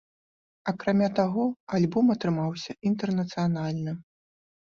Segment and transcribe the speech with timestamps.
[0.69, 1.43] Акрамя таго,
[1.79, 4.01] альбом атрымаўся інтэрнацыянальным.